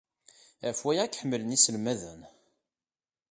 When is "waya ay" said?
0.85-1.09